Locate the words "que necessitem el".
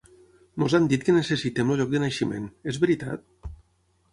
1.09-1.81